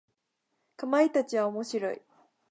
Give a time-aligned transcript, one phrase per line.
[0.77, 2.01] かまいたちは面白い。